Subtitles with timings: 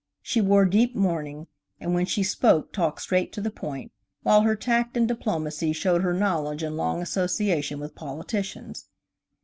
[0.23, 1.45] She wore deep mourning,
[1.79, 3.91] and when she spoke talked straight to the point,
[4.23, 8.87] while her tact and diplomacy showed her knowledge and long association with politicians.